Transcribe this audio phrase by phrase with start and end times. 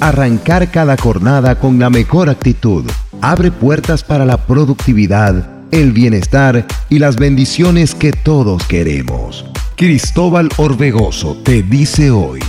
[0.00, 6.98] Arrancar cada jornada con la mejor actitud abre puertas para la productividad, el bienestar y
[6.98, 9.44] las bendiciones que todos queremos.
[9.76, 12.40] Cristóbal Orbegoso te dice hoy,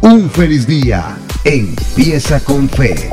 [0.00, 3.10] un feliz día, empieza con fe.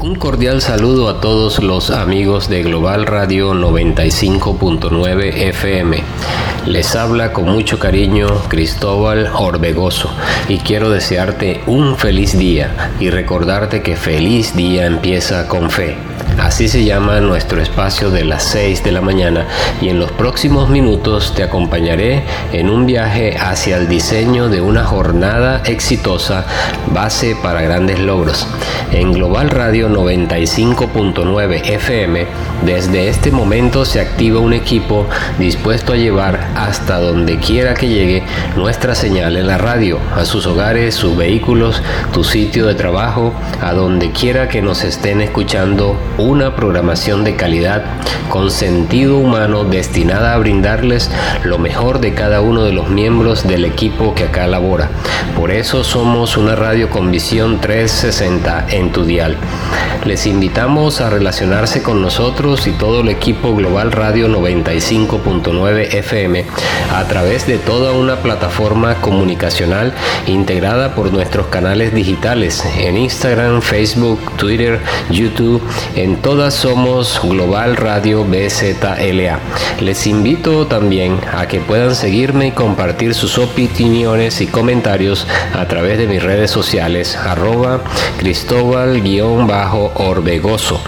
[0.00, 6.02] Un cordial saludo a todos los amigos de Global Radio 95.9 FM.
[6.66, 10.10] Les habla con mucho cariño Cristóbal Orbegoso
[10.48, 15.96] y quiero desearte un feliz día y recordarte que feliz día empieza con fe.
[16.38, 19.48] Así se llama nuestro espacio de las 6 de la mañana
[19.80, 24.84] y en los próximos minutos te acompañaré en un viaje hacia el diseño de una
[24.84, 26.46] jornada exitosa
[26.92, 28.46] base para grandes logros.
[28.92, 32.26] En Global Radio 95.9 FM,
[32.64, 35.06] desde este momento se activa un equipo
[35.38, 38.22] dispuesto a llevar hasta donde quiera que llegue
[38.56, 41.82] nuestra señal en la radio, a sus hogares, sus vehículos,
[42.12, 45.96] tu sitio de trabajo, a donde quiera que nos estén escuchando
[46.28, 47.84] una programación de calidad
[48.28, 51.10] con sentido humano destinada a brindarles
[51.42, 54.90] lo mejor de cada uno de los miembros del equipo que acá labora.
[55.34, 59.38] Por eso somos una radio con visión 360 en tu dial.
[60.04, 66.44] Les invitamos a relacionarse con nosotros y todo el equipo Global Radio 95.9 FM
[66.94, 69.94] a través de toda una plataforma comunicacional
[70.26, 75.62] integrada por nuestros canales digitales en Instagram, Facebook, Twitter, YouTube,
[76.22, 79.38] todas somos Global Radio BZLA.
[79.80, 85.98] Les invito también a que puedan seguirme y compartir sus opiniones y comentarios a través
[85.98, 87.82] de mis redes sociales arroba
[88.18, 90.80] cristóbal-orbegoso.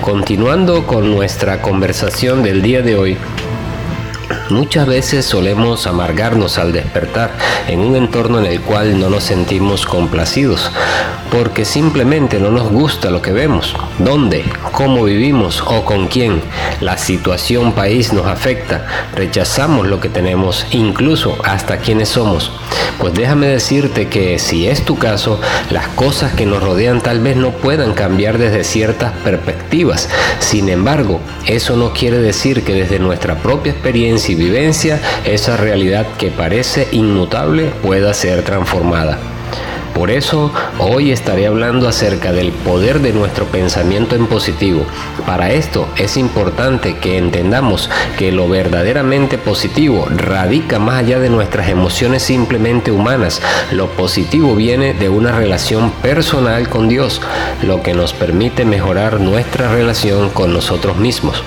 [0.00, 3.16] Continuando con nuestra conversación del día de hoy,
[4.50, 7.32] Muchas veces solemos amargarnos al despertar
[7.68, 10.70] en un entorno en el cual no nos sentimos complacidos,
[11.30, 16.42] porque simplemente no nos gusta lo que vemos, dónde, cómo vivimos o con quién.
[16.80, 22.52] La situación país nos afecta, rechazamos lo que tenemos, incluso hasta quienes somos.
[22.98, 25.40] Pues déjame decirte que si es tu caso,
[25.70, 30.08] las cosas que nos rodean tal vez no puedan cambiar desde ciertas perspectivas.
[30.38, 36.06] Sin embargo, eso no quiere decir que desde nuestra propia experiencia y vivencia esa realidad
[36.18, 39.33] que parece inmutable pueda ser transformada.
[39.94, 44.84] Por eso hoy estaré hablando acerca del poder de nuestro pensamiento en positivo.
[45.24, 47.88] Para esto es importante que entendamos
[48.18, 53.40] que lo verdaderamente positivo radica más allá de nuestras emociones simplemente humanas.
[53.70, 57.20] Lo positivo viene de una relación personal con Dios,
[57.62, 61.42] lo que nos permite mejorar nuestra relación con nosotros mismos.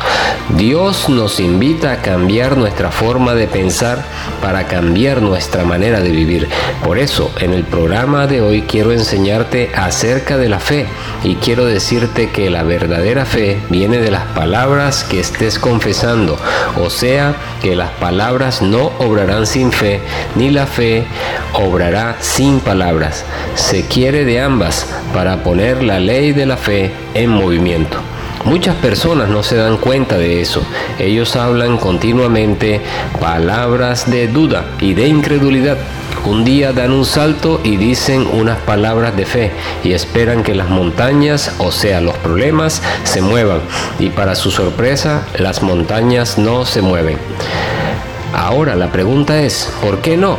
[0.56, 4.04] Dios nos invita a cambiar nuestra forma de pensar
[4.42, 6.48] para cambiar nuestra manera de vivir.
[6.86, 10.86] Por eso, en el programa de hoy quiero enseñarte acerca de la fe
[11.24, 16.38] y quiero decirte que la verdadera fe viene de las palabras que estés confesando,
[16.78, 20.02] o sea, que las palabras no obrarán sin fe,
[20.36, 21.06] ni la fe
[21.54, 23.26] obrará sin palabras.
[23.56, 27.98] Se quiere de ambas para poner la ley de la fe en movimiento.
[28.46, 30.62] Muchas personas no se dan cuenta de eso.
[31.00, 32.82] Ellos hablan continuamente
[33.20, 35.78] palabras de duda y de incredulidad.
[36.28, 39.54] Un día dan un salto y dicen unas palabras de fe
[39.86, 43.62] y esperan que las montañas, o sea, los problemas, se muevan.
[43.98, 47.18] Y para su sorpresa, las montañas no se mueven.
[48.34, 50.38] Ahora la pregunta es, ¿por qué no?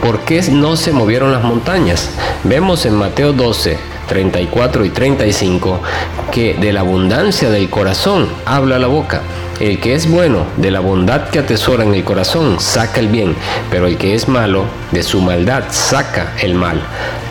[0.00, 2.08] ¿Por qué no se movieron las montañas?
[2.44, 5.80] Vemos en Mateo 12, 34 y 35,
[6.30, 9.22] que de la abundancia del corazón habla la boca.
[9.58, 13.34] El que es bueno, de la bondad que atesora en el corazón, saca el bien,
[13.70, 16.82] pero el que es malo, de su maldad saca el mal.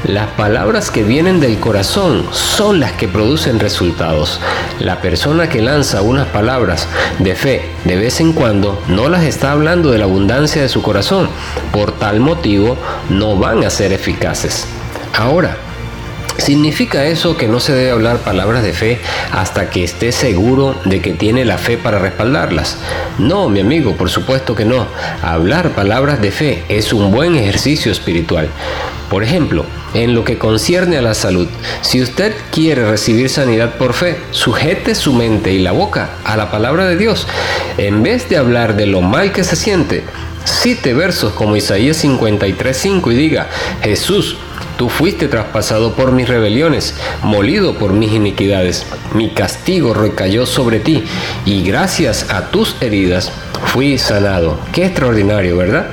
[0.05, 4.39] Las palabras que vienen del corazón son las que producen resultados.
[4.79, 6.87] La persona que lanza unas palabras
[7.19, 10.81] de fe de vez en cuando no las está hablando de la abundancia de su
[10.81, 11.29] corazón.
[11.71, 12.75] Por tal motivo
[13.09, 14.65] no van a ser eficaces.
[15.13, 15.57] Ahora,
[16.37, 18.99] ¿Significa eso que no se debe hablar palabras de fe
[19.31, 22.77] hasta que esté seguro de que tiene la fe para respaldarlas?
[23.17, 24.85] No, mi amigo, por supuesto que no.
[25.21, 28.49] Hablar palabras de fe es un buen ejercicio espiritual.
[29.09, 31.47] Por ejemplo, en lo que concierne a la salud,
[31.81, 36.51] si usted quiere recibir sanidad por fe, sujete su mente y la boca a la
[36.51, 37.27] palabra de Dios.
[37.77, 40.03] En vez de hablar de lo mal que se siente,
[40.43, 43.47] cite versos como Isaías 53:5 y diga,
[43.81, 44.37] Jesús,
[44.77, 48.85] Tú fuiste traspasado por mis rebeliones, molido por mis iniquidades.
[49.13, 51.03] Mi castigo recayó sobre ti,
[51.45, 53.31] y gracias a tus heridas
[53.65, 54.59] fui sanado.
[54.73, 55.87] Qué extraordinario, ¿verdad?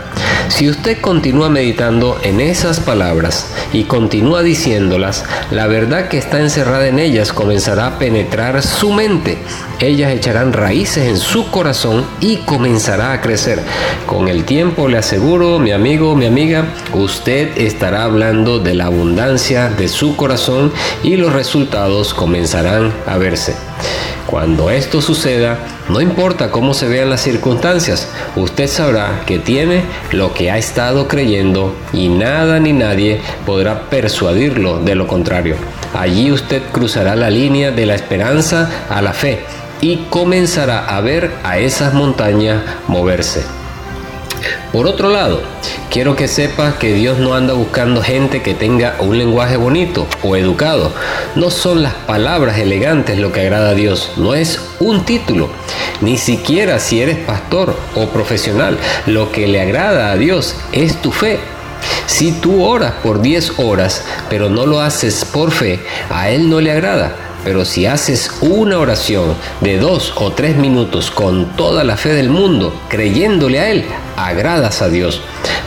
[0.53, 6.89] Si usted continúa meditando en esas palabras y continúa diciéndolas, la verdad que está encerrada
[6.89, 9.39] en ellas comenzará a penetrar su mente.
[9.81, 13.61] Ellas echarán raíces en su corazón y comenzará a crecer.
[14.07, 19.71] Con el tiempo le aseguro, mi amigo, mi amiga, usted estará hablando de la abundancia
[19.71, 20.71] de su corazón
[21.03, 23.57] y los resultados comenzarán a verse.
[24.27, 25.59] Cuando esto suceda,
[25.89, 29.83] no importa cómo se vean las circunstancias, usted sabrá que tiene
[30.13, 35.57] lo que ha estado creyendo y nada ni nadie podrá persuadirlo de lo contrario.
[35.93, 39.41] Allí usted cruzará la línea de la esperanza a la fe
[39.81, 43.43] y comenzará a ver a esas montañas moverse.
[44.73, 45.43] Por otro lado,
[45.93, 50.37] quiero que sepas que Dios no anda buscando gente que tenga un lenguaje bonito o
[50.37, 50.91] educado.
[51.35, 55.51] No son las palabras elegantes lo que agrada a Dios, no es un título,
[56.01, 58.79] ni siquiera si eres pastor o profesional.
[59.05, 61.41] Lo que le agrada a Dios es tu fe.
[62.07, 66.61] Si tú oras por 10 horas, pero no lo haces por fe, a Él no
[66.61, 67.15] le agrada.
[67.45, 72.31] Pero si haces una oración de dos o tres minutos con toda la fe del
[72.31, 73.85] mundo, creyéndole a Él,
[74.17, 75.21] agradas a Dios.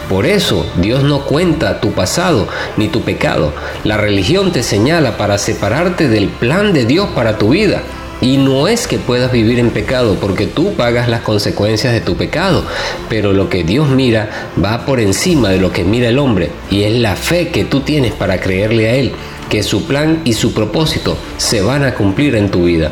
[0.09, 3.53] Por eso Dios no cuenta tu pasado ni tu pecado.
[3.83, 7.81] La religión te señala para separarte del plan de Dios para tu vida.
[8.25, 12.15] Y no es que puedas vivir en pecado porque tú pagas las consecuencias de tu
[12.15, 12.65] pecado,
[13.07, 16.81] pero lo que Dios mira va por encima de lo que mira el hombre y
[16.81, 19.11] es la fe que tú tienes para creerle a Él
[19.47, 22.91] que su plan y su propósito se van a cumplir en tu vida.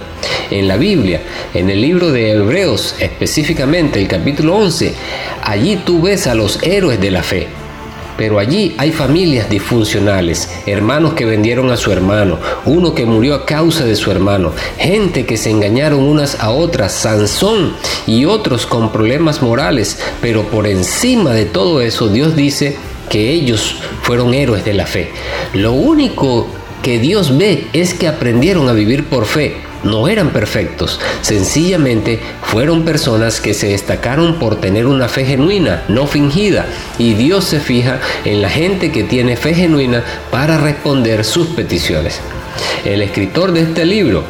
[0.51, 1.24] En la Biblia,
[1.56, 4.94] en el libro de Hebreos, específicamente el capítulo 11,
[5.41, 7.62] allí tú ves a los héroes de la fe.
[8.18, 13.45] Pero allí hay familias disfuncionales, hermanos que vendieron a su hermano, uno que murió a
[13.45, 17.74] causa de su hermano, gente que se engañaron unas a otras, Sansón
[18.06, 22.77] y otros con problemas morales, pero por encima de todo eso Dios dice,
[23.10, 25.12] que ellos fueron héroes de la fe.
[25.54, 26.48] Lo único
[26.83, 29.56] que Dios ve es que aprendieron a vivir por fe.
[29.83, 36.07] No eran perfectos, sencillamente fueron personas que se destacaron por tener una fe genuina, no
[36.07, 41.47] fingida, y Dios se fija en la gente que tiene fe genuina para responder sus
[41.47, 42.21] peticiones.
[42.85, 44.24] El escritor de este libro,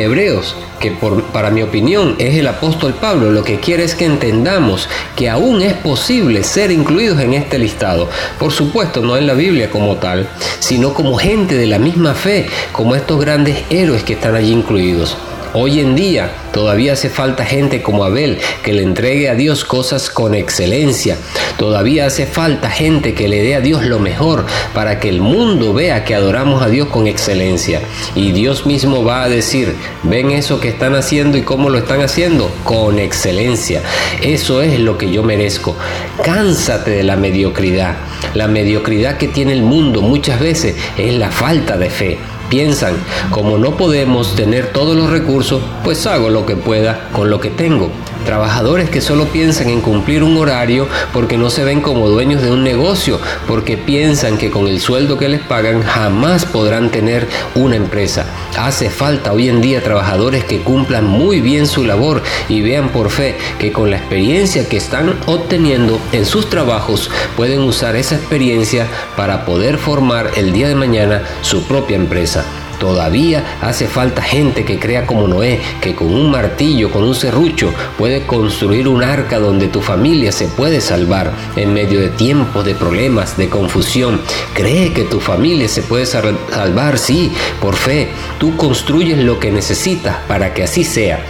[0.00, 4.04] Hebreos, que por, para mi opinión es el apóstol Pablo, lo que quiere es que
[4.04, 8.08] entendamos que aún es posible ser incluidos en este listado.
[8.38, 12.48] Por supuesto, no en la Biblia como tal, sino como gente de la misma fe,
[12.72, 15.16] como estos grandes héroes que están allí incluidos.
[15.52, 20.08] Hoy en día todavía hace falta gente como Abel que le entregue a Dios cosas
[20.08, 21.16] con excelencia.
[21.58, 25.74] Todavía hace falta gente que le dé a Dios lo mejor para que el mundo
[25.74, 27.80] vea que adoramos a Dios con excelencia.
[28.14, 29.74] Y Dios mismo va a decir,
[30.04, 33.82] ven eso que están haciendo y cómo lo están haciendo con excelencia.
[34.22, 35.76] Eso es lo que yo merezco.
[36.22, 37.96] Cánsate de la mediocridad.
[38.34, 42.18] La mediocridad que tiene el mundo muchas veces es la falta de fe
[42.50, 42.94] piensan,
[43.30, 47.48] como no podemos tener todos los recursos, pues hago lo que pueda con lo que
[47.48, 47.90] tengo.
[48.24, 52.50] Trabajadores que solo piensan en cumplir un horario porque no se ven como dueños de
[52.50, 57.76] un negocio, porque piensan que con el sueldo que les pagan jamás podrán tener una
[57.76, 58.26] empresa.
[58.58, 63.10] Hace falta hoy en día trabajadores que cumplan muy bien su labor y vean por
[63.10, 68.86] fe que con la experiencia que están obteniendo en sus trabajos pueden usar esa experiencia
[69.16, 72.44] para poder formar el día de mañana su propia empresa.
[72.80, 77.74] Todavía hace falta gente que crea como Noé, que con un martillo, con un serrucho,
[77.98, 82.74] puede construir un arca donde tu familia se puede salvar en medio de tiempos de
[82.74, 84.22] problemas, de confusión.
[84.54, 88.08] Cree que tu familia se puede salvar, sí, por fe.
[88.38, 91.22] Tú construyes lo que necesitas para que así sea.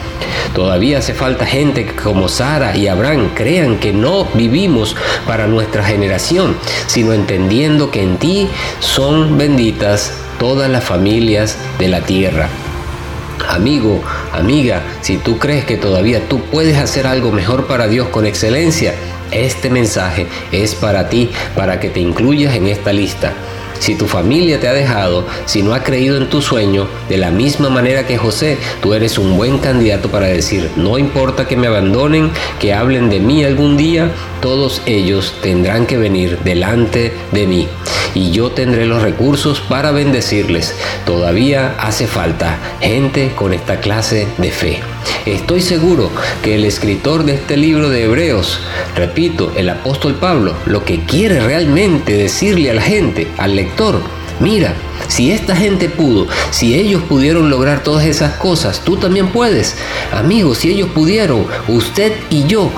[0.54, 4.94] Todavía hace falta gente que como Sara y Abraham crean que no vivimos
[5.26, 12.00] para nuestra generación, sino entendiendo que en ti son benditas todas las familias de la
[12.00, 12.48] tierra.
[13.46, 18.24] Amigo, amiga, si tú crees que todavía tú puedes hacer algo mejor para Dios con
[18.24, 18.94] excelencia,
[19.32, 23.34] este mensaje es para ti, para que te incluyas en esta lista.
[23.80, 27.30] Si tu familia te ha dejado, si no ha creído en tu sueño, de la
[27.30, 31.66] misma manera que José, tú eres un buen candidato para decir, no importa que me
[31.66, 37.68] abandonen, que hablen de mí algún día, todos ellos tendrán que venir delante de mí
[38.14, 40.74] y yo tendré los recursos para bendecirles.
[41.06, 44.80] Todavía hace falta gente con esta clase de fe.
[45.26, 46.10] Estoy seguro
[46.42, 48.60] que el escritor de este libro de Hebreos,
[48.96, 54.00] repito, el apóstol Pablo, lo que quiere realmente decirle a la gente, al lector,
[54.40, 54.74] mira,
[55.08, 59.76] si esta gente pudo, si ellos pudieron lograr todas esas cosas, tú también puedes.
[60.12, 62.70] Amigos, si ellos pudieron, usted y yo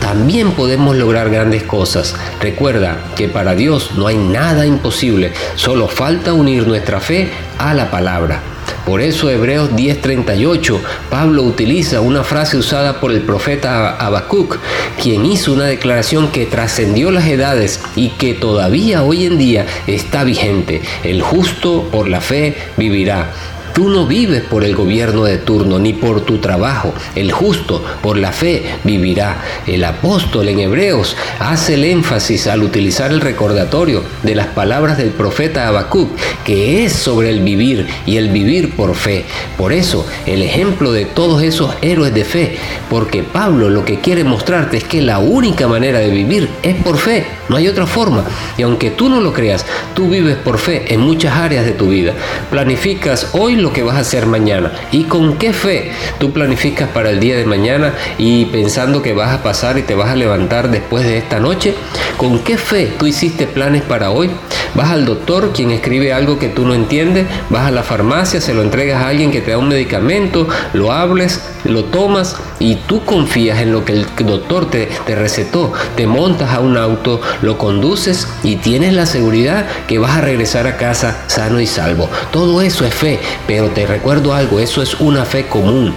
[0.00, 2.16] también podemos lograr grandes cosas.
[2.40, 7.90] Recuerda que para Dios no hay nada imposible, solo falta unir nuestra fe a la
[7.90, 8.51] palabra.
[8.86, 14.58] Por eso Hebreos 10:38, Pablo utiliza una frase usada por el profeta Habacuc,
[15.00, 20.24] quien hizo una declaración que trascendió las edades y que todavía hoy en día está
[20.24, 20.82] vigente.
[21.04, 23.30] El justo por la fe vivirá.
[23.74, 26.92] Tú no vives por el gobierno de turno ni por tu trabajo.
[27.14, 29.42] El justo por la fe vivirá.
[29.66, 35.08] El apóstol en Hebreos hace el énfasis al utilizar el recordatorio de las palabras del
[35.08, 36.10] profeta Habacuc,
[36.44, 39.24] que es sobre el vivir y el vivir por fe.
[39.56, 42.56] Por eso, el ejemplo de todos esos héroes de fe,
[42.90, 46.98] porque Pablo lo que quiere mostrarte es que la única manera de vivir es por
[46.98, 48.24] fe, no hay otra forma.
[48.58, 49.64] Y aunque tú no lo creas,
[49.94, 52.12] tú vives por fe en muchas áreas de tu vida.
[52.50, 54.72] Planificas hoy lo que vas a hacer mañana.
[54.90, 59.32] ¿Y con qué fe tú planificas para el día de mañana y pensando que vas
[59.32, 61.74] a pasar y te vas a levantar después de esta noche?
[62.16, 64.30] ¿Con qué fe tú hiciste planes para hoy?
[64.74, 68.54] Vas al doctor, quien escribe algo que tú no entiendes, vas a la farmacia, se
[68.54, 73.04] lo entregas a alguien que te da un medicamento, lo hables, lo tomas y tú
[73.04, 75.72] confías en lo que el doctor te, recetó.
[75.96, 80.66] Te montas a un auto, lo conduces y tienes la seguridad que vas a regresar
[80.66, 82.08] a casa sano y salvo.
[82.30, 85.94] Todo eso es fe, pero te recuerdo algo, eso es una fe común.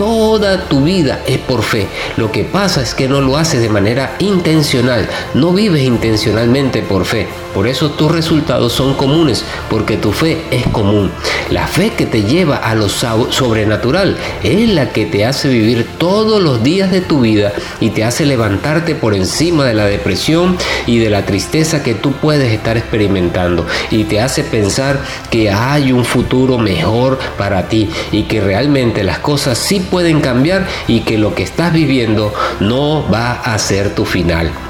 [0.00, 1.86] Toda tu vida es por fe.
[2.16, 5.06] Lo que pasa es que no lo haces de manera intencional.
[5.34, 7.28] No vives intencionalmente por fe.
[7.54, 11.10] Por eso tus resultados son comunes, porque tu fe es común.
[11.50, 16.40] La fe que te lleva a lo sobrenatural es la que te hace vivir todos
[16.40, 20.98] los días de tu vida y te hace levantarte por encima de la depresión y
[20.98, 23.66] de la tristeza que tú puedes estar experimentando.
[23.90, 29.18] Y te hace pensar que hay un futuro mejor para ti y que realmente las
[29.18, 34.04] cosas sí pueden cambiar y que lo que estás viviendo no va a ser tu
[34.04, 34.69] final.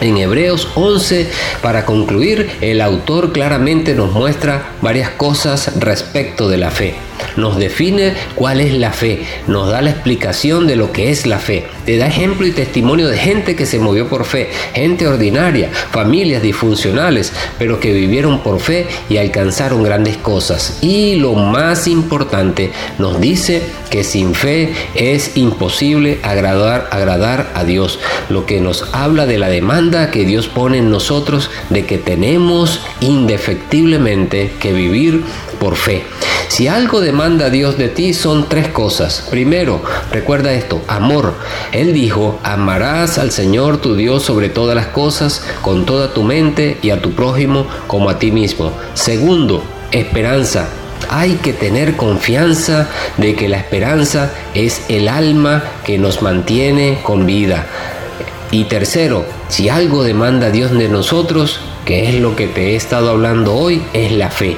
[0.00, 1.30] En Hebreos 11,
[1.62, 6.94] para concluir, el autor claramente nos muestra varias cosas respecto de la fe
[7.36, 11.38] nos define cuál es la fe, nos da la explicación de lo que es la
[11.38, 15.70] fe, te da ejemplo y testimonio de gente que se movió por fe, gente ordinaria,
[15.90, 20.78] familias disfuncionales, pero que vivieron por fe y alcanzaron grandes cosas.
[20.80, 27.98] Y lo más importante, nos dice que sin fe es imposible agradar, agradar a Dios,
[28.28, 32.80] lo que nos habla de la demanda que Dios pone en nosotros de que tenemos
[33.00, 35.22] indefectiblemente que vivir
[35.60, 36.02] por fe.
[36.54, 39.26] Si algo demanda Dios de ti son tres cosas.
[39.28, 39.82] Primero,
[40.12, 41.34] recuerda esto, amor.
[41.72, 46.78] Él dijo, amarás al Señor tu Dios sobre todas las cosas, con toda tu mente
[46.80, 48.70] y a tu prójimo como a ti mismo.
[48.94, 50.68] Segundo, esperanza.
[51.10, 57.26] Hay que tener confianza de que la esperanza es el alma que nos mantiene con
[57.26, 57.66] vida.
[58.52, 63.10] Y tercero, si algo demanda Dios de nosotros, que es lo que te he estado
[63.10, 64.56] hablando hoy, es la fe.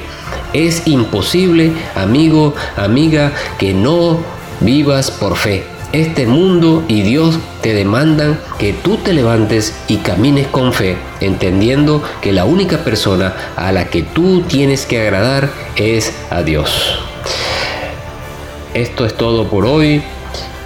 [0.57, 4.21] Es imposible, amigo, amiga, que no
[4.61, 5.65] vivas por fe.
[5.93, 12.03] Este mundo y Dios te demandan que tú te levantes y camines con fe, entendiendo
[12.23, 17.01] que la única persona a la que tú tienes que agradar es a Dios.
[18.73, 20.03] Esto es todo por hoy.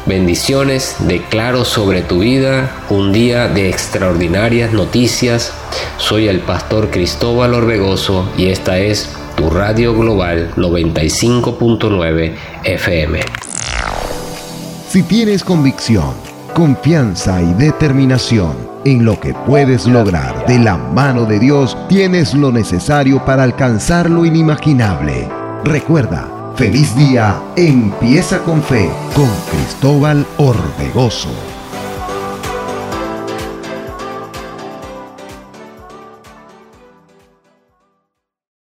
[0.06, 5.52] Bendiciones, declaro sobre tu vida un día de extraordinarias noticias.
[5.99, 13.20] Soy el pastor Cristóbal Orbegoso y esta es tu radio global 95.9 FM.
[14.87, 16.12] Si tienes convicción,
[16.52, 18.54] confianza y determinación
[18.85, 24.11] en lo que puedes lograr de la mano de Dios, tienes lo necesario para alcanzar
[24.11, 25.26] lo inimaginable.
[25.64, 31.50] Recuerda, feliz día, empieza con fe con Cristóbal Orbegoso.